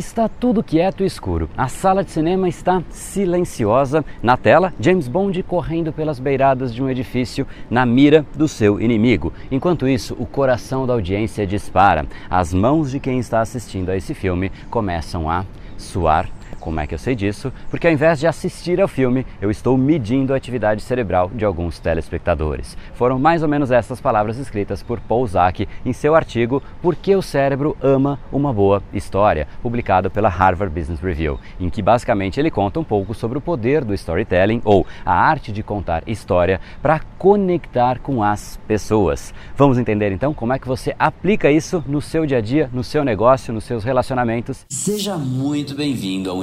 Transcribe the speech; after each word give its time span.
Está 0.00 0.30
tudo 0.30 0.62
quieto 0.62 1.02
e 1.02 1.06
escuro. 1.06 1.50
A 1.54 1.68
sala 1.68 2.02
de 2.02 2.10
cinema 2.10 2.48
está 2.48 2.82
silenciosa. 2.88 4.02
Na 4.22 4.34
tela, 4.34 4.72
James 4.80 5.06
Bond 5.06 5.42
correndo 5.42 5.92
pelas 5.92 6.18
beiradas 6.18 6.74
de 6.74 6.82
um 6.82 6.88
edifício 6.88 7.46
na 7.68 7.84
mira 7.84 8.24
do 8.34 8.48
seu 8.48 8.80
inimigo. 8.80 9.30
Enquanto 9.50 9.86
isso, 9.86 10.16
o 10.18 10.24
coração 10.24 10.86
da 10.86 10.94
audiência 10.94 11.46
dispara. 11.46 12.06
As 12.30 12.54
mãos 12.54 12.90
de 12.90 12.98
quem 12.98 13.18
está 13.18 13.42
assistindo 13.42 13.90
a 13.90 13.96
esse 13.96 14.14
filme 14.14 14.50
começam 14.70 15.28
a 15.28 15.44
suar 15.76 16.30
como 16.60 16.78
é 16.78 16.86
que 16.86 16.94
eu 16.94 16.98
sei 16.98 17.16
disso? 17.16 17.52
Porque 17.70 17.86
ao 17.86 17.92
invés 17.92 18.20
de 18.20 18.26
assistir 18.26 18.80
ao 18.80 18.86
filme, 18.86 19.26
eu 19.40 19.50
estou 19.50 19.76
medindo 19.76 20.34
a 20.34 20.36
atividade 20.36 20.82
cerebral 20.82 21.30
de 21.34 21.44
alguns 21.44 21.78
telespectadores. 21.78 22.76
Foram 22.94 23.18
mais 23.18 23.42
ou 23.42 23.48
menos 23.48 23.70
essas 23.70 24.00
palavras 24.00 24.36
escritas 24.36 24.82
por 24.82 25.00
Paul 25.00 25.26
Zak 25.26 25.66
em 25.84 25.92
seu 25.92 26.14
artigo 26.14 26.62
Por 26.82 26.94
que 26.94 27.16
o 27.16 27.22
cérebro 27.22 27.76
ama 27.80 28.20
uma 28.30 28.52
boa 28.52 28.82
história, 28.92 29.48
publicado 29.62 30.10
pela 30.10 30.28
Harvard 30.28 30.72
Business 30.78 31.00
Review, 31.00 31.40
em 31.58 31.70
que 31.70 31.82
basicamente 31.82 32.38
ele 32.38 32.50
conta 32.50 32.78
um 32.78 32.84
pouco 32.84 33.14
sobre 33.14 33.38
o 33.38 33.40
poder 33.40 33.84
do 33.84 33.94
storytelling 33.94 34.60
ou 34.64 34.86
a 35.04 35.14
arte 35.14 35.50
de 35.50 35.62
contar 35.62 36.02
história 36.06 36.60
para 36.82 37.00
conectar 37.18 37.98
com 38.00 38.22
as 38.22 38.58
pessoas. 38.68 39.32
Vamos 39.56 39.78
entender 39.78 40.12
então 40.12 40.34
como 40.34 40.52
é 40.52 40.58
que 40.58 40.68
você 40.68 40.94
aplica 40.98 41.50
isso 41.50 41.82
no 41.86 42.02
seu 42.02 42.26
dia 42.26 42.38
a 42.38 42.40
dia, 42.42 42.68
no 42.72 42.84
seu 42.84 43.02
negócio, 43.02 43.52
nos 43.52 43.64
seus 43.64 43.82
relacionamentos. 43.82 44.66
Seja 44.68 45.16
muito 45.16 45.74
bem-vindo 45.74 46.30
ao 46.30 46.36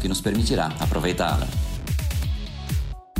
que 0.00 0.08
nos 0.08 0.22
permitirá 0.22 0.66
aproveitá-la. 0.78 1.71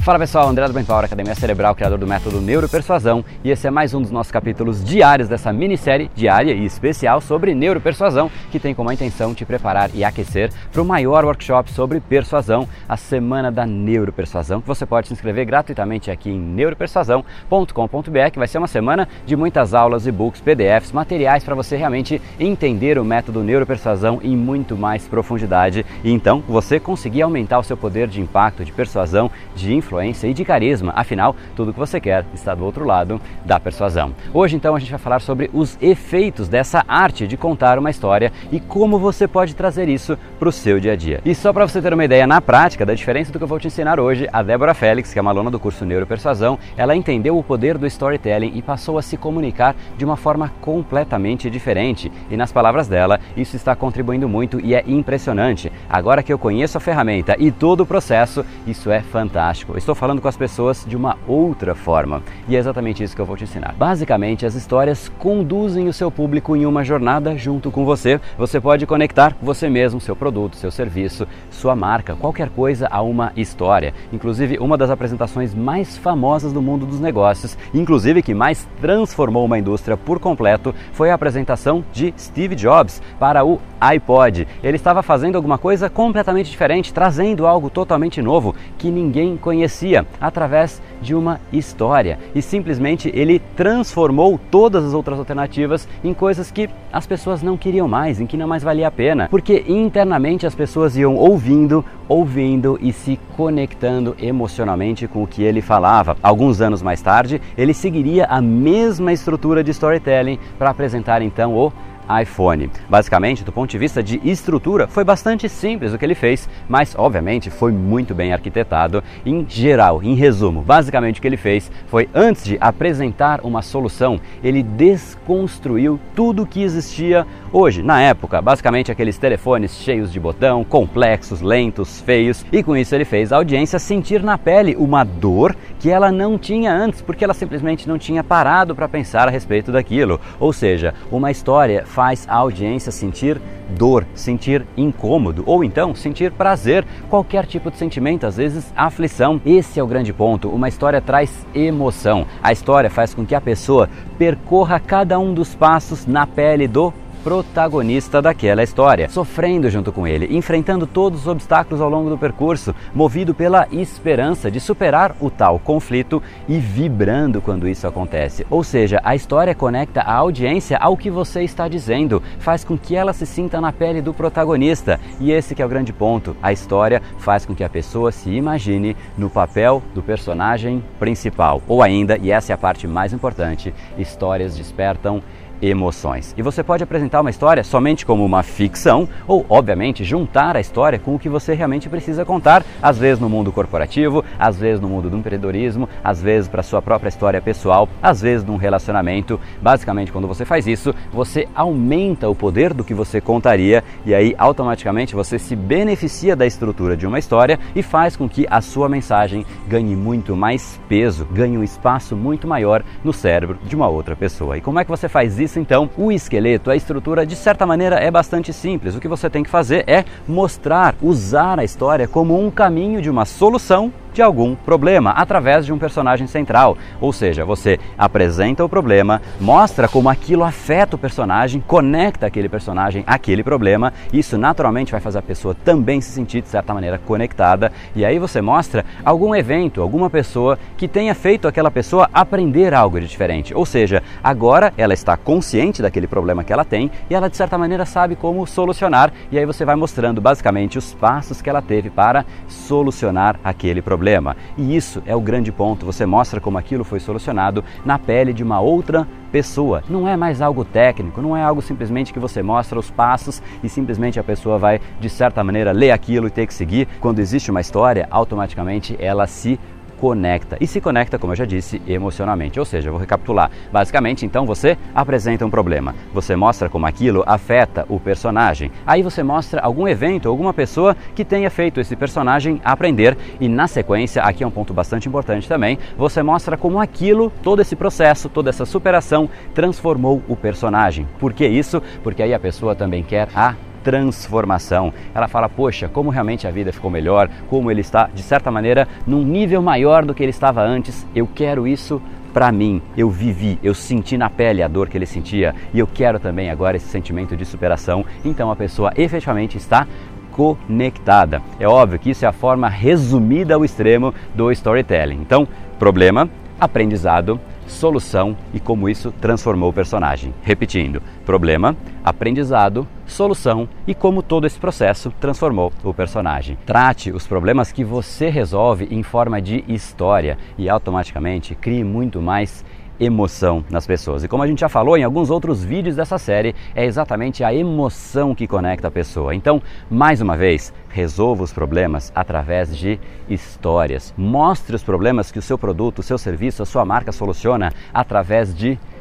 Fala 0.03 0.19
pessoal, 0.19 0.48
André 0.48 0.67
do 0.67 0.84
Power, 0.84 1.05
Academia 1.05 1.33
Cerebral, 1.33 1.77
criador 1.77 1.97
do 1.97 2.08
método 2.08 2.41
Neuropersuasão, 2.41 3.25
e 3.45 3.53
esse 3.53 3.69
é 3.69 3.70
mais 3.70 3.95
um 3.95 4.03
dos 4.03 4.11
nossos 4.11 4.33
capítulos 4.33 4.83
diários 4.83 5.28
dessa 5.28 5.53
minissérie 5.53 6.11
diária 6.12 6.53
e 6.55 6.64
especial 6.64 7.20
sobre 7.20 7.55
neuropersuasão, 7.55 8.28
que 8.50 8.58
tem 8.58 8.75
como 8.75 8.91
intenção 8.91 9.33
te 9.33 9.45
preparar 9.45 9.91
e 9.95 10.03
aquecer 10.03 10.50
para 10.73 10.83
o 10.83 10.84
maior 10.84 11.25
workshop 11.25 11.70
sobre 11.70 12.00
persuasão, 12.00 12.69
a 12.89 12.97
Semana 12.97 13.53
da 13.53 13.64
Neuropersuasão, 13.64 14.61
que 14.61 14.67
você 14.67 14.84
pode 14.84 15.06
se 15.06 15.14
inscrever 15.14 15.47
gratuitamente 15.47 16.11
aqui 16.11 16.30
em 16.30 16.41
neuropersuasão.com.br, 16.41 18.30
que 18.33 18.41
vai 18.41 18.48
ser 18.48 18.58
uma 18.58 18.67
semana 18.67 19.06
de 19.25 19.36
muitas 19.36 19.73
aulas, 19.73 20.05
e-books, 20.05 20.41
PDFs, 20.41 20.91
materiais 20.91 21.45
para 21.45 21.55
você 21.55 21.77
realmente 21.77 22.20
entender 22.41 22.98
o 22.98 23.05
método 23.05 23.45
Neuropersuasão 23.45 24.19
em 24.20 24.36
muito 24.36 24.77
mais 24.77 25.06
profundidade. 25.06 25.86
E 26.03 26.11
então 26.11 26.42
você 26.48 26.80
conseguir 26.80 27.23
aumentar 27.23 27.61
o 27.61 27.62
seu 27.62 27.77
poder 27.77 28.08
de 28.08 28.20
impacto, 28.20 28.64
de 28.64 28.73
persuasão, 28.73 29.30
de 29.55 29.73
influência 29.73 29.91
influência 29.92 30.26
e 30.26 30.34
de 30.34 30.44
carisma. 30.44 30.92
Afinal, 30.96 31.36
tudo 31.54 31.72
que 31.72 31.78
você 31.78 32.00
quer 32.00 32.24
está 32.32 32.54
do 32.54 32.64
outro 32.64 32.84
lado 32.84 33.20
da 33.44 33.60
persuasão. 33.60 34.14
Hoje, 34.32 34.56
então, 34.56 34.74
a 34.74 34.78
gente 34.78 34.90
vai 34.90 34.98
falar 34.98 35.20
sobre 35.20 35.50
os 35.52 35.76
efeitos 35.80 36.48
dessa 36.48 36.82
arte 36.88 37.26
de 37.26 37.36
contar 37.36 37.78
uma 37.78 37.90
história 37.90 38.32
e 38.50 38.58
como 38.58 38.98
você 38.98 39.28
pode 39.28 39.54
trazer 39.54 39.88
isso 39.88 40.16
para 40.38 40.48
o 40.48 40.52
seu 40.52 40.80
dia 40.80 40.92
a 40.92 40.96
dia. 40.96 41.20
E 41.24 41.34
só 41.34 41.52
para 41.52 41.66
você 41.66 41.82
ter 41.82 41.92
uma 41.92 42.04
ideia 42.04 42.26
na 42.26 42.40
prática 42.40 42.86
da 42.86 42.94
diferença 42.94 43.30
do 43.30 43.38
que 43.38 43.44
eu 43.44 43.48
vou 43.48 43.58
te 43.58 43.66
ensinar 43.66 44.00
hoje, 44.00 44.28
a 44.32 44.42
Débora 44.42 44.74
Félix, 44.74 45.12
que 45.12 45.18
é 45.18 45.22
uma 45.22 45.30
aluna 45.30 45.50
do 45.50 45.60
curso 45.60 45.84
Neuropersuasão, 45.84 46.58
ela 46.77 46.96
entendeu 46.96 47.36
o 47.36 47.42
poder 47.42 47.77
do 47.77 47.86
storytelling 47.86 48.52
e 48.55 48.62
passou 48.62 48.96
a 48.96 49.02
se 49.02 49.17
comunicar 49.17 49.77
de 49.98 50.05
uma 50.05 50.17
forma 50.17 50.50
completamente 50.61 51.50
diferente. 51.50 52.11
E 52.30 52.36
nas 52.36 52.52
palavras 52.52 52.88
dela, 52.88 53.20
isso 53.36 53.56
está 53.56 53.77
contribuindo 53.77 54.28
muito 54.28 54.61
e 54.61 54.74
é 54.74 54.83
impressionante. 54.86 55.70
Agora 55.88 56.22
que 56.22 56.33
eu 56.33 56.38
conheço 56.38 56.78
a 56.78 56.80
ferramenta 56.80 57.36
e 57.38 57.50
todo 57.50 57.83
o 57.83 57.86
processo, 57.86 58.44
isso 58.67 58.90
é 58.90 59.00
fantástico 59.00 59.77
estou 59.82 59.94
falando 59.94 60.22
com 60.22 60.28
as 60.28 60.36
pessoas 60.36 60.84
de 60.86 60.96
uma 60.96 61.18
outra 61.26 61.74
forma. 61.74 62.22
E 62.48 62.56
é 62.56 62.58
exatamente 62.58 63.02
isso 63.02 63.14
que 63.14 63.20
eu 63.20 63.26
vou 63.26 63.36
te 63.36 63.44
ensinar. 63.44 63.74
Basicamente, 63.76 64.46
as 64.46 64.54
histórias 64.54 65.10
conduzem 65.18 65.88
o 65.88 65.92
seu 65.92 66.10
público 66.10 66.56
em 66.56 66.64
uma 66.64 66.84
jornada 66.84 67.36
junto 67.36 67.70
com 67.70 67.84
você. 67.84 68.20
Você 68.38 68.60
pode 68.60 68.86
conectar 68.86 69.36
você 69.42 69.68
mesmo, 69.68 70.00
seu 70.00 70.16
produto, 70.16 70.56
seu 70.56 70.70
serviço, 70.70 71.26
sua 71.50 71.74
marca, 71.74 72.14
qualquer 72.14 72.48
coisa 72.48 72.88
a 72.90 73.02
uma 73.02 73.32
história. 73.36 73.92
Inclusive, 74.12 74.58
uma 74.58 74.78
das 74.78 74.90
apresentações 74.90 75.54
mais 75.54 75.98
famosas 75.98 76.52
do 76.52 76.62
mundo 76.62 76.86
dos 76.86 77.00
negócios, 77.00 77.58
inclusive 77.74 78.22
que 78.22 78.34
mais 78.34 78.66
transformou 78.80 79.44
uma 79.44 79.58
indústria 79.58 79.96
por 79.96 80.18
completo, 80.20 80.74
foi 80.92 81.10
a 81.10 81.14
apresentação 81.14 81.84
de 81.92 82.14
Steve 82.16 82.54
Jobs 82.54 83.02
para 83.18 83.44
o 83.44 83.60
iPod. 83.80 84.46
Ele 84.62 84.76
estava 84.76 85.02
fazendo 85.02 85.36
alguma 85.36 85.58
coisa 85.58 85.90
completamente 85.90 86.50
diferente, 86.50 86.94
trazendo 86.94 87.46
algo 87.46 87.68
totalmente 87.68 88.22
novo 88.22 88.54
que 88.78 88.90
ninguém 88.90 89.36
conhecia 89.36 89.71
conhecia 89.72 90.06
através 90.20 90.83
de 91.00 91.14
uma 91.14 91.40
história 91.52 92.18
e 92.34 92.42
simplesmente 92.42 93.10
ele 93.14 93.40
transformou 93.56 94.38
todas 94.50 94.84
as 94.84 94.92
outras 94.92 95.18
alternativas 95.18 95.88
em 96.05 96.12
coisas 96.12 96.50
que 96.50 96.68
as 96.92 97.06
pessoas 97.06 97.42
não 97.42 97.56
queriam 97.56 97.88
mais, 97.88 98.20
em 98.20 98.27
que 98.27 98.36
não 98.36 98.46
mais 98.46 98.62
valia 98.62 98.86
a 98.86 98.90
pena, 98.90 99.28
porque 99.30 99.64
internamente 99.66 100.46
as 100.46 100.55
pessoas 100.55 100.96
iam 100.96 101.16
ouvindo, 101.16 101.84
ouvindo 102.06 102.78
e 102.80 102.92
se 102.92 103.18
conectando 103.36 104.14
emocionalmente 104.20 105.08
com 105.08 105.22
o 105.22 105.27
que 105.27 105.42
ele 105.42 105.62
falava. 105.62 106.16
Alguns 106.22 106.61
anos 106.61 106.82
mais 106.82 107.00
tarde, 107.00 107.40
ele 107.56 107.72
seguiria 107.72 108.27
a 108.27 108.40
mesma 108.40 109.12
estrutura 109.12 109.64
de 109.64 109.70
storytelling 109.70 110.38
para 110.58 110.70
apresentar 110.70 111.22
então 111.22 111.56
o 111.56 111.72
iPhone. 112.20 112.70
Basicamente, 112.89 113.45
do 113.45 113.52
ponto 113.52 113.70
de 113.70 113.79
vista 113.79 114.02
de 114.02 114.20
estrutura, 114.24 114.86
foi 114.86 115.05
bastante 115.05 115.48
simples 115.48 115.92
o 115.92 115.98
que 115.98 116.05
ele 116.05 116.14
fez, 116.14 116.48
mas 116.68 116.95
obviamente 116.96 117.51
foi 117.51 117.73
muito 117.73 118.14
bem 118.14 118.33
arquitetado 118.33 119.02
em 119.24 119.46
geral, 119.48 120.02
em 120.02 120.14
resumo. 120.14 120.62
Basicamente, 120.62 121.18
o 121.18 121.23
que 121.23 121.29
ele 121.29 121.36
fez 121.36 121.70
foi 121.86 122.08
antes 122.14 122.45
de 122.45 122.58
apresentar 122.61 123.41
uma 123.42 123.62
solução, 123.62 124.20
ele 124.42 124.62
desconstruiu 124.62 125.98
tudo 126.14 126.46
que 126.46 126.62
existia 126.62 127.27
hoje, 127.52 127.83
na 127.83 128.00
época, 128.00 128.41
basicamente 128.41 128.91
aqueles 128.91 129.19
telefones 129.19 129.73
cheios 129.76 130.12
de 130.12 130.19
botão, 130.19 130.64
complexos, 130.64 131.41
lentos, 131.41 132.00
feios, 132.00 132.44
e 132.50 132.62
com 132.62 132.76
isso 132.76 132.94
ele 132.94 133.05
fez 133.05 133.32
a 133.32 133.37
audiência 133.37 133.79
sentir 133.79 134.23
na 134.23 134.38
pele 134.38 134.75
uma 134.76 135.05
dor 135.05 135.55
que 135.79 135.91
ela 135.91 136.11
não 136.11 136.38
tinha 136.38 136.73
antes, 136.73 137.02
porque 137.02 137.25
ela 137.25 137.35
simplesmente 137.35 137.88
não 137.88 137.99
tinha 137.99 138.25
parado 138.25 138.75
para 138.75 138.88
pensar 138.88 139.29
a 139.29 139.31
respeito 139.31 139.73
daquilo. 139.73 140.20
Ou 140.38 140.52
seja, 140.52 140.94
uma 141.11 141.31
história 141.31 141.85
faz 141.93 142.26
a 142.29 142.37
audiência 142.37 142.91
sentir 142.91 143.41
dor, 143.69 144.06
sentir 144.14 144.67
incômodo 144.76 145.43
ou 145.47 145.62
então 145.62 145.94
sentir 145.94 146.32
prazer, 146.32 146.85
qualquer 147.08 147.47
tipo 147.47 147.70
de 147.70 147.76
sentimento, 147.76 148.26
às 148.26 148.37
vezes 148.37 148.73
aflição. 148.75 149.41
Esse 149.44 149.79
é 149.79 149.82
o 149.82 149.87
grande 149.87 150.12
ponto. 150.12 150.49
Uma 150.49 150.69
história 150.69 151.00
traz 151.00 151.47
emoção. 151.55 152.26
A 152.43 152.53
história 152.53 152.91
faz 152.91 153.14
com 153.14 153.25
que 153.25 153.35
a 153.35 153.41
pessoa 153.41 153.88
percorra 154.19 154.81
cada 154.81 155.19
um 155.19 155.35
dos 155.35 155.55
passos 155.55 156.06
na 156.06 156.26
pele 156.26 156.67
do 156.67 156.93
protagonista 157.22 158.20
daquela 158.20 158.62
história, 158.62 159.08
sofrendo 159.08 159.70
junto 159.70 159.93
com 159.93 160.06
ele, 160.06 160.37
enfrentando 160.37 160.87
todos 160.87 161.20
os 161.20 161.26
obstáculos 161.26 161.81
ao 161.81 161.88
longo 161.88 162.10
do 162.10 162.19
percurso, 162.19 162.75
movido 162.94 163.34
pela 163.34 163.69
esperança 163.70 164.50
de 164.50 164.60
superar 164.60 165.14
o 165.20 165.31
tal 165.31 165.58
conflito 165.58 166.22
e 166.49 166.58
vibrando 166.58 167.40
quando 167.40 167.69
isso 167.69 167.87
acontece. 167.87 168.46
Ou 168.50 168.64
seja, 168.64 169.00
a 169.05 169.14
história 169.14 169.55
conecta 169.55 170.00
a 170.00 170.14
audiência 170.14 170.76
ao 170.78 170.96
que 170.96 171.11
você 171.11 171.43
está 171.43 171.69
dizendo, 171.69 172.22
faz 172.38 172.64
com 172.64 172.76
que 172.76 172.96
ela 172.96 173.12
se 173.12 173.26
sinta 173.26 173.61
na 173.61 173.72
pele 173.72 174.02
do 174.02 174.12
protagonista. 174.12 174.99
E 175.20 175.31
esse 175.31 175.55
que 175.55 175.62
é 175.62 175.66
o 175.66 175.69
grande 175.69 175.93
ponto. 175.93 176.37
A 176.43 176.52
história 176.52 177.00
faz 177.19 177.47
com 177.47 177.55
que 177.55 177.64
a 177.64 177.69
pessoa 177.69 178.11
se 178.11 178.31
imagine 178.31 178.97
no 179.17 179.31
papel 179.31 179.82
do 179.94 180.02
personagem 180.02 180.82
principal. 180.99 181.62
Ou 181.69 181.82
ainda, 181.82 182.19
e 182.20 182.31
essa 182.31 182.52
é 182.52 182.55
a 182.55 182.58
parte 182.58 182.87
mais 182.87 183.12
importante, 183.12 183.73
histórias 183.97 184.56
despertam 184.56 185.23
emoções. 185.62 186.35
E 186.37 186.43
você 186.43 186.62
pode 186.62 186.82
apresentar 186.82 187.20
uma 187.20 187.31
história 187.31 187.62
somente 187.62 188.05
como 188.05 188.25
uma 188.25 188.43
ficção 188.43 189.09
ou, 189.26 189.47
obviamente, 189.49 190.03
juntar 190.05 190.56
a 190.56 190.61
história 190.61 190.99
com 190.99 191.14
o 191.14 191.19
que 191.19 191.29
você 191.29 191.55
realmente 191.55 191.88
precisa 191.88 192.25
contar, 192.25 192.64
às 192.82 192.99
vezes 192.99 193.20
no 193.20 193.29
mundo 193.29 193.53
corporativo, 193.53 194.25
às 194.38 194.59
vezes 194.59 194.81
no 194.81 194.88
mundo 194.88 195.09
do 195.09 195.17
empreendedorismo, 195.17 195.88
às 196.03 196.20
vezes 196.20 196.49
para 196.49 196.62
sua 196.62 196.82
própria 196.82 197.09
história 197.09 197.41
pessoal, 197.41 197.88
às 198.03 198.20
vezes 198.20 198.44
num 198.44 198.56
relacionamento. 198.56 199.38
Basicamente, 199.61 200.11
quando 200.11 200.26
você 200.26 200.44
faz 200.44 200.67
isso, 200.67 200.93
você 201.12 201.47
aumenta 201.55 202.29
o 202.29 202.35
poder 202.35 202.75
do 202.75 202.82
que 202.82 202.94
você 202.94 203.20
contaria 203.20 203.85
e 204.05 204.14
aí 204.14 204.35
automaticamente 204.37 205.14
você 205.14 205.38
se 205.38 205.55
beneficia 205.55 206.35
da 206.35 206.47
estrutura 206.47 206.97
de 206.97 207.06
uma 207.06 207.19
história 207.19 207.59
e 207.75 207.82
faz 207.82 208.17
com 208.17 208.29
que 208.29 208.47
a 208.50 208.61
sua 208.61 208.88
mensagem 208.88 209.47
ganhe 209.69 209.94
muito 209.94 210.35
mais 210.35 210.81
peso, 210.88 211.25
ganhe 211.31 211.56
um 211.56 211.62
espaço 211.62 212.17
muito 212.17 212.49
maior 212.49 212.82
no 213.05 213.12
cérebro 213.12 213.59
de 213.64 213.76
uma 213.76 213.88
outra 213.88 214.17
pessoa. 214.17 214.56
E 214.56 214.61
como 214.61 214.81
é 214.81 214.85
que 214.85 214.91
você 214.91 215.09
faz 215.09 215.38
isso? 215.38 215.51
Isso, 215.52 215.60
então, 215.60 215.90
o 215.99 216.10
esqueleto, 216.10 216.70
a 216.70 216.76
estrutura, 216.76 217.26
de 217.26 217.37
certa 217.37 217.66
maneira, 217.66 217.96
é 217.96 218.10
bastante 218.10 218.52
simples. 218.52 218.94
O 218.94 219.00
que 219.00 219.08
você 219.08 219.28
tem 219.28 219.43
que 219.43 219.50
fazer 219.50 219.84
é 219.87 220.04
mostrar, 220.26 220.94
usar 221.02 221.60
a 221.60 221.64
história 221.64 222.08
como 222.08 222.43
um 222.43 222.50
caminho 222.50 223.02
de 223.02 223.10
uma 223.10 223.26
solução 223.26 223.93
de 224.12 224.23
algum 224.23 224.55
problema 224.55 225.11
através 225.11 225.64
de 225.64 225.73
um 225.73 225.79
personagem 225.79 226.26
central. 226.26 226.76
Ou 227.00 227.12
seja, 227.12 227.44
você 227.44 227.79
apresenta 227.97 228.64
o 228.64 228.69
problema, 228.69 229.23
mostra 229.41 229.88
como 229.88 230.09
aquilo 230.09 230.44
afeta 230.44 230.97
o 230.97 230.99
personagem, 230.99 231.62
conecta 231.67 232.26
aquele 232.26 232.49
personagem 232.49 233.03
àquele 233.06 233.43
problema. 233.43 233.93
Isso 234.12 234.37
naturalmente 234.37 234.93
vai 234.93 235.00
fazer 235.00 235.19
a 235.19 235.23
pessoa 235.23 235.55
também 235.64 236.00
se 236.00 236.11
sentir 236.11 236.43
de 236.43 236.49
certa 236.49 236.75
maneira 236.75 236.99
conectada. 236.99 237.73
E 237.97 238.05
aí 238.05 238.19
você 238.19 238.41
mostra 238.41 238.85
algum 239.05 239.35
evento, 239.35 239.81
alguma 239.81 240.11
pessoa 240.11 240.59
que 240.76 240.87
tenha 240.87 241.14
feito 241.14 241.49
aquela 241.49 241.70
pessoa 241.70 242.09
aprender 242.12 242.75
algo 242.75 243.00
de 243.00 243.06
diferente. 243.06 243.55
Ou 243.55 243.64
seja, 243.64 244.03
agora 244.23 244.73
ela 244.76 244.93
está 244.93 245.17
consciente 245.17 245.81
daquele 245.81 246.06
problema 246.06 246.44
que 246.44 246.53
ela 246.53 246.64
tem 246.64 246.91
e 247.09 247.14
ela 247.14 247.31
de 247.31 247.37
certa 247.37 247.56
maneira 247.56 247.87
sabe 247.87 248.17
como 248.17 248.47
solucionar. 248.47 249.12
E 249.31 249.38
aí 249.38 249.47
você 249.47 249.64
vai 249.64 249.76
mostrando 249.76 250.20
basicamente 250.20 250.76
os 250.76 250.93
passos 250.94 251.41
que 251.41 251.49
ela 251.49 251.62
teve 251.62 251.88
para 251.88 252.25
solucionar 252.49 253.38
aquele 253.43 253.81
problema 253.81 254.01
problema. 254.02 254.37
E 254.58 254.75
isso 254.75 255.00
é 255.06 255.14
o 255.14 255.20
grande 255.20 255.52
ponto. 255.52 255.87
Você 255.87 256.04
mostra 256.04 256.40
como 256.40 256.58
aquilo 256.58 256.82
foi 256.82 256.99
solucionado 256.99 257.64
na 257.84 258.00
pele 258.00 258.32
de 258.32 258.43
uma 258.43 258.58
outra 258.58 259.06
pessoa. 259.31 259.81
Não 259.88 260.08
é 260.08 260.16
mais 260.16 260.43
algo 260.43 260.64
técnico, 260.64 261.22
não 261.22 261.37
é 261.37 261.43
algo 261.44 261.62
simplesmente 261.62 262.12
que 262.12 262.19
você 262.19 262.43
mostra 262.43 262.76
os 262.76 262.90
passos 262.90 263.40
e 263.62 263.69
simplesmente 263.69 264.19
a 264.19 264.25
pessoa 264.25 264.58
vai, 264.58 264.81
de 264.99 265.08
certa 265.08 265.44
maneira, 265.44 265.70
ler 265.70 265.93
aquilo 265.93 266.26
e 266.26 266.31
ter 266.31 266.49
que 266.49 266.54
seguir. 266.54 266.88
Quando 267.00 267.20
existe 267.20 267.52
uma 267.52 267.60
história, 267.60 268.08
automaticamente 268.10 268.96
ela 268.99 269.28
se 269.28 269.58
conecta 270.02 270.56
e 270.60 270.66
se 270.66 270.81
conecta, 270.81 271.16
como 271.16 271.31
eu 271.32 271.37
já 271.37 271.44
disse, 271.44 271.81
emocionalmente. 271.87 272.58
Ou 272.58 272.64
seja, 272.64 272.90
vou 272.90 272.99
recapitular. 272.99 273.52
Basicamente, 273.70 274.26
então 274.26 274.44
você 274.44 274.76
apresenta 274.93 275.46
um 275.46 275.50
problema, 275.50 275.94
você 276.12 276.34
mostra 276.34 276.69
como 276.69 276.87
aquilo 276.87 277.22
afeta 277.25 277.87
o 277.88 278.00
personagem. 278.00 278.72
Aí 278.84 279.00
você 279.00 279.22
mostra 279.22 279.60
algum 279.60 279.87
evento, 279.87 280.28
alguma 280.28 280.52
pessoa 280.52 280.96
que 281.14 281.25
tenha 281.25 281.49
feito 281.49 281.78
esse 281.78 281.94
personagem 281.94 282.60
aprender 282.64 283.16
e 283.38 283.49
na 283.49 283.69
sequência, 283.69 284.25
aqui 284.25 284.43
é 284.43 284.46
um 284.46 284.50
ponto 284.50 284.75
bastante 284.75 285.06
importante 285.06 285.49
também, 285.49 285.78
você 285.96 286.20
mostra 286.20 286.56
como 286.56 286.81
aquilo, 286.81 287.32
todo 287.40 287.62
esse 287.62 287.76
processo, 287.76 288.28
toda 288.28 288.50
essa 288.50 288.66
superação 288.66 289.31
transformou 289.54 290.20
o 290.26 290.34
personagem. 290.34 291.06
Por 291.20 291.32
que 291.32 291.46
isso? 291.46 291.81
Porque 292.02 292.25
aí 292.25 292.34
a 292.34 292.40
pessoa 292.40 292.75
também 292.75 293.04
quer 293.04 293.28
a 293.37 293.54
transformação. 293.82 294.93
Ela 295.14 295.29
fala, 295.29 295.49
poxa, 295.49 295.88
como 295.88 296.11
realmente 296.11 296.46
a 296.46 296.50
vida 296.50 296.73
ficou 296.73 296.90
melhor, 296.90 297.29
como 297.49 297.70
ele 297.70 297.81
está, 297.81 298.08
de 298.12 298.23
certa 298.23 298.50
maneira, 298.50 298.87
num 299.06 299.23
nível 299.23 299.62
maior 299.62 300.05
do 300.05 300.14
que 300.14 300.23
ele 300.23 300.31
estava 300.31 300.62
antes. 300.62 301.06
Eu 301.14 301.26
quero 301.26 301.67
isso 301.67 302.00
para 302.32 302.50
mim. 302.50 302.81
Eu 302.96 303.11
vivi, 303.11 303.58
eu 303.62 303.75
senti 303.75 304.17
na 304.17 304.31
pele 304.31 304.62
a 304.62 304.69
dor 304.69 304.88
que 304.88 304.96
ele 304.96 305.06
sentia 305.06 305.55
e 305.73 305.79
eu 305.79 305.87
quero 305.87 306.19
também 306.19 306.50
agora 306.50 306.76
esse 306.76 306.88
sentimento 306.88 307.37
de 307.37 307.44
superação. 307.44 308.05
Então 308.25 308.50
a 308.50 308.56
pessoa 308.56 308.93
efetivamente 308.96 309.56
está 309.56 309.87
conectada. 310.32 311.43
É 311.61 311.69
óbvio 311.69 311.99
que 311.99 312.11
isso 312.11 312.25
é 312.25 312.28
a 312.28 312.32
forma 312.32 312.69
resumida 312.69 313.55
ao 313.55 313.64
extremo 313.64 314.14
do 314.35 314.50
storytelling. 314.50 315.20
Então, 315.20 315.46
problema, 315.78 316.28
aprendizado, 316.58 317.38
solução 317.67 318.37
e 318.53 318.61
como 318.61 318.88
isso 318.88 319.12
transformou 319.20 319.70
o 319.70 319.73
personagem. 319.73 320.35
Repetindo: 320.43 321.03
problema, 321.25 321.76
aprendizado, 322.05 322.87
solução 323.06 323.69
e 323.87 323.94
como 323.94 324.23
todo 324.23 324.47
esse 324.47 324.59
processo 324.59 325.12
transformou 325.20 325.73
o 325.82 325.94
personagem. 325.94 326.59
Trate 326.67 327.11
os 327.11 327.26
problemas 327.26 327.73
que 327.73 327.85
você 327.85 328.29
resolve 328.29 328.88
em 328.91 329.03
forma 329.03 329.41
de 329.41 329.64
história 329.69 330.38
e 330.56 330.69
automaticamente 330.69 331.55
crie 331.55 331.85
muito 331.85 332.20
mais 332.20 332.64
emoção 333.04 333.64
nas 333.69 333.87
pessoas. 333.87 334.22
E 334.22 334.28
como 334.28 334.43
a 334.43 334.46
gente 334.46 334.60
já 334.60 334.69
falou 334.69 334.96
em 334.96 335.02
alguns 335.02 335.31
outros 335.31 335.64
vídeos 335.64 335.96
dessa 335.96 336.19
série, 336.19 336.54
é 336.75 336.84
exatamente 336.84 337.43
a 337.43 337.52
emoção 337.52 338.34
que 338.34 338.46
conecta 338.46 338.88
a 338.88 338.90
pessoa. 338.90 339.34
Então, 339.34 339.60
mais 339.90 340.20
uma 340.20 340.37
vez, 340.37 340.72
resolva 340.88 341.43
os 341.43 341.52
problemas 341.52 342.12
através 342.14 342.76
de 342.76 343.00
histórias. 343.28 344.14
Mostre 344.16 344.76
os 344.76 344.82
problemas 344.82 345.32
que 345.32 345.38
o 345.38 345.43
seu 345.43 345.58
produto, 345.58 345.99
o 345.99 346.02
seu 346.02 346.19
serviço, 346.19 346.62
a 346.62 346.66
sua 346.66 346.84
marca 346.84 347.12
soluciona 347.12 347.72
através 347.93 348.54
de 348.54 348.70
histórias. 348.70 348.92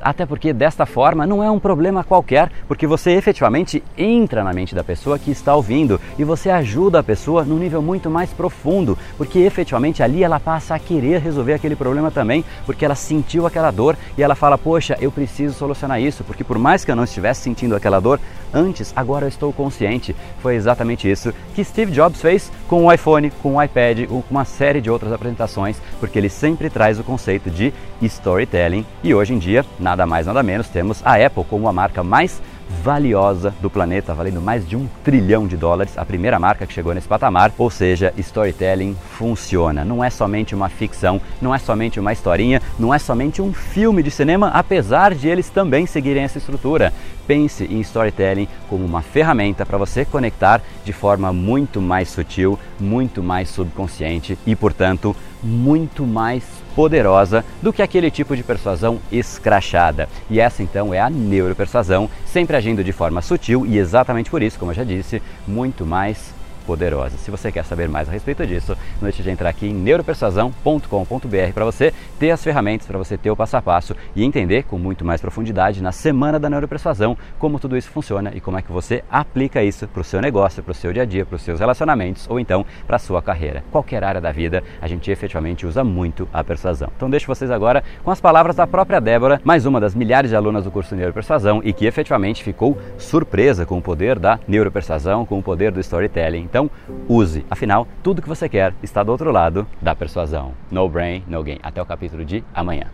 Até 0.00 0.26
porque 0.26 0.52
desta 0.52 0.84
forma 0.84 1.26
não 1.26 1.42
é 1.42 1.50
um 1.50 1.58
problema 1.58 2.04
qualquer, 2.04 2.50
porque 2.66 2.86
você 2.86 3.12
efetivamente 3.12 3.82
entra 3.96 4.44
na 4.44 4.52
mente 4.52 4.74
da 4.74 4.84
pessoa 4.84 5.18
que 5.18 5.30
está 5.30 5.54
ouvindo 5.54 6.00
e 6.18 6.24
você 6.24 6.50
ajuda 6.50 6.98
a 7.00 7.02
pessoa 7.02 7.44
num 7.44 7.58
nível 7.58 7.80
muito 7.80 8.10
mais 8.10 8.30
profundo, 8.30 8.98
porque 9.16 9.38
efetivamente 9.40 10.02
ali 10.02 10.22
ela 10.22 10.40
passa 10.40 10.74
a 10.74 10.78
querer 10.78 11.20
resolver 11.20 11.54
aquele 11.54 11.76
problema 11.76 12.10
também, 12.10 12.44
porque 12.66 12.84
ela 12.84 12.94
sentiu 12.94 13.46
aquela 13.46 13.70
dor 13.70 13.96
e 14.16 14.22
ela 14.22 14.34
fala: 14.34 14.58
"Poxa, 14.58 14.96
eu 15.00 15.10
preciso 15.10 15.54
solucionar 15.54 16.00
isso, 16.00 16.24
porque 16.24 16.44
por 16.44 16.58
mais 16.58 16.84
que 16.84 16.90
eu 16.90 16.96
não 16.96 17.04
estivesse 17.04 17.42
sentindo 17.42 17.76
aquela 17.76 18.00
dor 18.00 18.20
antes, 18.52 18.92
agora 18.94 19.24
eu 19.24 19.28
estou 19.28 19.52
consciente". 19.52 20.14
Foi 20.40 20.54
exatamente 20.54 21.10
isso 21.10 21.32
que 21.54 21.64
Steve 21.64 21.92
Jobs 21.92 22.20
fez 22.20 22.50
com 22.68 22.84
o 22.84 22.92
iPhone, 22.92 23.30
com 23.42 23.56
o 23.56 23.62
iPad, 23.62 24.00
ou 24.10 24.22
com 24.22 24.34
uma 24.34 24.44
série 24.44 24.80
de 24.80 24.90
outras 24.90 25.12
apresentações, 25.12 25.80
porque 25.98 26.18
ele 26.18 26.28
sempre 26.28 26.68
traz 26.68 27.00
o 27.00 27.04
conceito 27.04 27.50
de 27.50 27.72
storytelling 28.02 28.84
e 29.02 29.14
hoje 29.14 29.34
em 29.34 29.38
dia, 29.38 29.64
nada 29.80 30.06
mais 30.06 30.26
nada 30.26 30.42
menos, 30.42 30.68
temos 30.68 31.00
a 31.04 31.14
Apple 31.14 31.44
como 31.44 31.68
a 31.68 31.72
marca 31.72 32.04
mais 32.04 32.40
valiosa 32.82 33.54
do 33.60 33.70
planeta, 33.70 34.14
valendo 34.14 34.40
mais 34.40 34.68
de 34.68 34.76
um 34.76 34.86
trilhão 35.02 35.46
de 35.46 35.56
dólares, 35.56 35.96
a 35.96 36.04
primeira 36.04 36.38
marca 36.38 36.66
que 36.66 36.72
chegou 36.72 36.94
nesse 36.94 37.08
patamar. 37.08 37.52
Ou 37.56 37.70
seja, 37.70 38.12
storytelling 38.16 38.96
funciona. 39.16 39.84
Não 39.84 40.04
é 40.04 40.10
somente 40.10 40.54
uma 40.54 40.68
ficção, 40.68 41.20
não 41.40 41.54
é 41.54 41.58
somente 41.58 41.98
uma 41.98 42.12
historinha, 42.12 42.60
não 42.78 42.92
é 42.92 42.98
somente 42.98 43.40
um 43.40 43.52
filme 43.52 44.02
de 44.02 44.10
cinema, 44.10 44.48
apesar 44.48 45.14
de 45.14 45.28
eles 45.28 45.48
também 45.48 45.86
seguirem 45.86 46.24
essa 46.24 46.38
estrutura. 46.38 46.92
Pense 47.28 47.62
em 47.64 47.80
storytelling 47.80 48.48
como 48.70 48.84
uma 48.84 49.02
ferramenta 49.02 49.64
para 49.66 49.76
você 49.78 50.04
conectar 50.04 50.62
de 50.82 50.92
forma 50.94 51.32
muito 51.32 51.80
mais 51.80 52.08
sutil, 52.08 52.58
muito 52.80 53.22
mais 53.22 53.50
subconsciente 53.50 54.38
e, 54.46 54.56
portanto, 54.56 55.14
muito 55.42 56.06
mais 56.06 56.42
poderosa 56.74 57.44
do 57.60 57.72
que 57.72 57.82
aquele 57.82 58.10
tipo 58.10 58.34
de 58.34 58.42
persuasão 58.42 58.98
escrachada. 59.12 60.08
E 60.30 60.40
essa 60.40 60.62
então 60.62 60.94
é 60.94 61.00
a 61.00 61.10
neuropersuasão, 61.10 62.08
sempre 62.24 62.56
agindo 62.56 62.82
de 62.82 62.92
forma 62.92 63.20
sutil 63.20 63.66
e 63.66 63.76
exatamente 63.76 64.30
por 64.30 64.42
isso, 64.42 64.58
como 64.58 64.70
eu 64.70 64.76
já 64.76 64.84
disse, 64.84 65.20
muito 65.46 65.84
mais 65.84 66.37
poderosa. 66.68 67.16
Se 67.16 67.30
você 67.30 67.50
quer 67.50 67.64
saber 67.64 67.88
mais 67.88 68.10
a 68.10 68.12
respeito 68.12 68.46
disso, 68.46 68.76
não 69.00 69.04
deixe 69.04 69.22
de 69.22 69.30
entrar 69.30 69.48
aqui 69.48 69.66
em 69.66 69.72
neuropersuasão.com.br 69.72 71.52
para 71.54 71.64
você 71.64 71.94
ter 72.18 72.30
as 72.30 72.44
ferramentas, 72.44 72.86
para 72.86 72.98
você 72.98 73.16
ter 73.16 73.30
o 73.30 73.36
passo 73.36 73.56
a 73.56 73.62
passo 73.62 73.96
e 74.14 74.22
entender 74.22 74.64
com 74.64 74.76
muito 74.76 75.02
mais 75.02 75.18
profundidade 75.18 75.82
na 75.82 75.92
semana 75.92 76.38
da 76.38 76.50
neuropersuasão 76.50 77.16
como 77.38 77.58
tudo 77.58 77.74
isso 77.74 77.88
funciona 77.88 78.32
e 78.34 78.40
como 78.40 78.58
é 78.58 78.62
que 78.62 78.70
você 78.70 79.02
aplica 79.10 79.62
isso 79.62 79.88
para 79.88 80.02
o 80.02 80.04
seu 80.04 80.20
negócio, 80.20 80.62
para 80.62 80.72
o 80.72 80.74
seu 80.74 80.92
dia 80.92 81.04
a 81.04 81.06
dia, 81.06 81.24
para 81.24 81.36
os 81.36 81.42
seus 81.42 81.58
relacionamentos 81.58 82.28
ou 82.28 82.38
então 82.38 82.66
para 82.86 82.96
a 82.96 82.98
sua 82.98 83.22
carreira. 83.22 83.64
Qualquer 83.72 84.04
área 84.04 84.20
da 84.20 84.30
vida, 84.30 84.62
a 84.78 84.86
gente 84.86 85.10
efetivamente 85.10 85.66
usa 85.66 85.82
muito 85.82 86.28
a 86.30 86.44
persuasão. 86.44 86.90
Então 86.94 87.08
deixo 87.08 87.26
vocês 87.26 87.50
agora 87.50 87.82
com 88.04 88.10
as 88.10 88.20
palavras 88.20 88.56
da 88.56 88.66
própria 88.66 89.00
Débora, 89.00 89.40
mais 89.42 89.64
uma 89.64 89.80
das 89.80 89.94
milhares 89.94 90.28
de 90.28 90.36
alunas 90.36 90.64
do 90.64 90.70
curso 90.70 90.94
Neuropersuasão 90.94 91.62
e 91.64 91.72
que 91.72 91.86
efetivamente 91.86 92.44
ficou 92.44 92.76
surpresa 92.98 93.64
com 93.64 93.78
o 93.78 93.82
poder 93.82 94.18
da 94.18 94.38
neuropersuasão, 94.46 95.24
com 95.24 95.38
o 95.38 95.42
poder 95.42 95.70
do 95.70 95.80
storytelling. 95.80 96.42
Então, 96.42 96.57
então, 96.58 96.70
use. 97.08 97.46
Afinal, 97.48 97.86
tudo 98.02 98.20
que 98.20 98.28
você 98.28 98.48
quer 98.48 98.74
está 98.82 99.04
do 99.04 99.12
outro 99.12 99.30
lado 99.30 99.66
da 99.80 99.94
persuasão. 99.94 100.54
No 100.70 100.88
brain, 100.88 101.22
no 101.28 101.42
gain. 101.42 101.60
Até 101.62 101.80
o 101.80 101.86
capítulo 101.86 102.24
de 102.24 102.42
amanhã. 102.52 102.90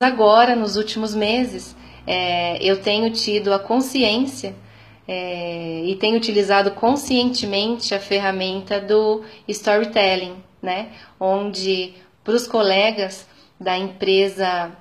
Agora, 0.00 0.56
nos 0.56 0.76
últimos 0.76 1.14
meses, 1.14 1.76
é, 2.06 2.56
eu 2.64 2.80
tenho 2.80 3.10
tido 3.12 3.52
a 3.52 3.58
consciência 3.58 4.54
é, 5.06 5.82
e 5.84 5.94
tenho 5.96 6.16
utilizado 6.16 6.70
conscientemente 6.70 7.94
a 7.94 8.00
ferramenta 8.00 8.80
do 8.80 9.22
storytelling, 9.46 10.36
né? 10.62 10.92
Onde 11.20 11.94
para 12.24 12.34
os 12.34 12.46
colegas 12.46 13.28
da 13.60 13.76
empresa 13.76 14.72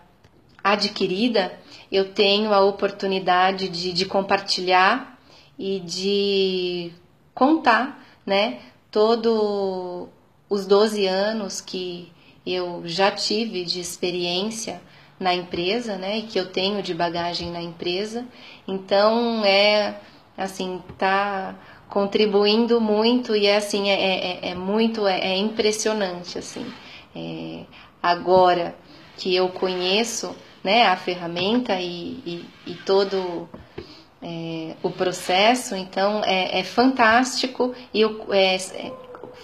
adquirida, 0.64 1.52
eu 1.92 2.14
tenho 2.14 2.54
a 2.54 2.62
oportunidade 2.62 3.68
de, 3.70 3.92
de 3.92 4.06
compartilhar 4.06 5.17
e 5.58 5.80
de 5.80 6.92
contar, 7.34 8.04
né, 8.26 8.60
todo 8.92 10.10
os 10.50 10.66
12 10.66 11.06
anos 11.06 11.62
que 11.62 12.12
eu 12.46 12.84
já 12.86 13.12
tive 13.12 13.66
de 13.66 13.80
experiência 13.80 14.82
na 15.20 15.34
empresa, 15.34 15.98
né, 15.98 16.20
e 16.20 16.22
que 16.24 16.40
eu 16.40 16.52
tenho 16.52 16.82
de 16.82 16.94
bagagem 16.94 17.52
na 17.52 17.62
empresa. 17.62 18.26
Então 18.68 19.44
é 19.44 20.00
assim, 20.38 20.82
tá 20.98 21.56
contribuindo 21.90 22.80
muito 22.80 23.36
e 23.36 23.48
é 23.48 23.58
assim, 23.58 23.90
é, 23.90 24.48
é, 24.48 24.50
é 24.50 24.56
muito, 24.56 25.08
é, 25.08 25.20
é, 25.20 25.38
impressionante 25.38 26.38
assim. 26.38 26.66
É, 27.16 27.64
agora 28.02 28.76
que 29.18 29.36
eu 29.36 29.50
conheço 29.50 30.36
né, 30.64 30.86
a 30.86 30.96
ferramenta 30.96 31.80
e, 31.80 32.22
e, 32.26 32.46
e 32.68 32.76
todo 32.76 33.50
é, 34.22 34.74
o 34.82 34.90
processo, 34.90 35.76
então 35.76 36.24
é, 36.24 36.60
é 36.60 36.64
fantástico 36.64 37.74
e 37.94 38.04
é, 38.04 38.56
é, 38.56 38.94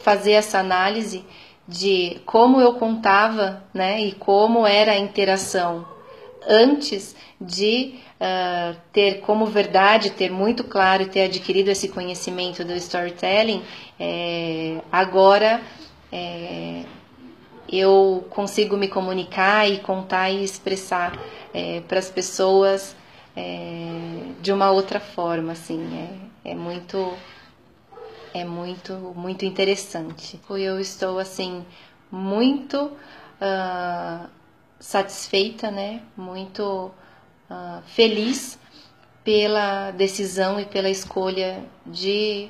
fazer 0.03 0.32
essa 0.32 0.60
análise 0.60 1.24
de 1.68 2.20
como 2.25 2.60
eu 2.60 2.74
contava, 2.74 3.63
né, 3.74 4.01
e 4.01 4.12
como 4.13 4.65
era 4.65 4.94
a 4.94 4.98
interação 4.98 5.86
antes 6.46 7.15
de 7.39 7.96
uh, 8.20 8.75
ter 8.92 9.22
como 9.22 9.46
verdade, 9.46 10.10
ter 10.10 10.30
muito 10.30 10.65
claro 10.65 11.03
e 11.03 11.06
ter 11.06 11.24
adquirido 11.24 11.70
esse 11.70 11.88
conhecimento 11.88 12.65
do 12.65 12.74
storytelling, 12.74 13.63
é, 13.98 14.82
agora 14.92 15.62
é, 16.12 16.84
eu 17.72 18.25
consigo 18.30 18.75
me 18.75 18.89
comunicar 18.89 19.70
e 19.70 19.77
contar 19.77 20.30
e 20.30 20.44
expressar 20.44 21.18
para 21.88 22.00
as 22.00 22.10
pessoas 22.10 22.96
é, 23.36 24.32
de 24.42 24.52
uma 24.52 24.72
outra 24.72 25.00
forma, 25.00 25.54
assim, 25.54 26.30
é, 26.46 26.52
é 26.52 26.56
muito 26.56 27.13
é 28.34 28.44
muito 28.44 29.13
muito 29.16 29.46
interessante. 29.46 30.40
Eu 30.50 30.80
estou 30.80 31.20
assim 31.20 31.66
muito 32.12 32.92
uh, 33.42 34.30
satisfeita, 34.80 35.72
né? 35.72 36.02
Muito 36.18 36.92
uh, 37.50 37.82
feliz 37.86 38.60
pela 39.24 39.92
decisão 39.92 40.60
e 40.60 40.66
pela 40.66 40.90
escolha 40.90 41.63
de 41.86 42.50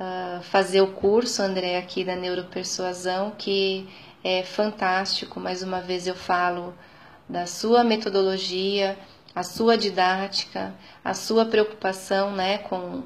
uh, 0.00 0.42
fazer 0.42 0.80
o 0.80 0.88
curso, 0.88 1.42
André, 1.42 1.78
aqui 1.78 2.04
da 2.04 2.16
Neuropersuasão, 2.16 3.32
que 3.36 3.88
é 4.24 4.42
fantástico. 4.42 5.38
Mais 5.38 5.62
uma 5.62 5.80
vez 5.80 6.06
eu 6.06 6.14
falo 6.14 6.74
da 7.28 7.46
sua 7.46 7.84
metodologia, 7.84 8.98
a 9.36 9.42
sua 9.42 9.76
didática, 9.76 10.74
a 11.04 11.12
sua 11.12 11.44
preocupação 11.44 12.32
né, 12.32 12.56
com, 12.56 13.02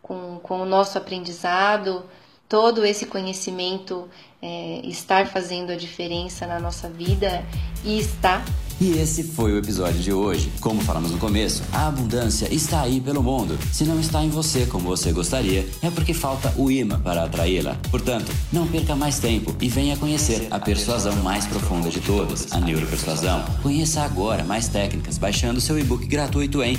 com, 0.00 0.38
com 0.40 0.60
o 0.60 0.64
nosso 0.64 0.96
aprendizado, 0.96 2.08
todo 2.48 2.84
esse 2.86 3.04
conhecimento 3.06 4.08
é, 4.40 4.80
estar 4.84 5.26
fazendo 5.26 5.72
a 5.72 5.76
diferença 5.76 6.46
na 6.46 6.60
nossa 6.60 6.88
vida 6.88 7.44
e 7.82 7.98
está 7.98 8.40
e 8.80 8.98
esse 8.98 9.22
foi 9.22 9.52
o 9.52 9.58
episódio 9.58 10.00
de 10.00 10.12
hoje. 10.12 10.50
Como 10.60 10.80
falamos 10.82 11.10
no 11.10 11.18
começo, 11.18 11.62
a 11.72 11.88
abundância 11.88 12.52
está 12.52 12.82
aí 12.82 13.00
pelo 13.00 13.22
mundo. 13.22 13.58
Se 13.72 13.84
não 13.84 14.00
está 14.00 14.24
em 14.24 14.30
você 14.30 14.66
como 14.66 14.88
você 14.88 15.12
gostaria, 15.12 15.66
é 15.82 15.90
porque 15.90 16.12
falta 16.12 16.52
o 16.56 16.70
imã 16.70 17.00
para 17.00 17.24
atraí-la. 17.24 17.76
Portanto, 17.90 18.32
não 18.52 18.66
perca 18.66 18.94
mais 18.94 19.18
tempo 19.18 19.54
e 19.60 19.68
venha 19.68 19.96
conhecer 19.96 20.48
a 20.50 20.58
persuasão 20.58 21.14
mais 21.22 21.46
profunda 21.46 21.88
de 21.88 22.00
todas, 22.00 22.52
a 22.52 22.60
neuropersuasão. 22.60 23.44
Conheça 23.62 24.02
agora 24.02 24.44
mais 24.44 24.68
técnicas 24.68 25.18
baixando 25.18 25.60
seu 25.60 25.78
e-book 25.78 26.06
gratuito 26.06 26.62
em 26.62 26.78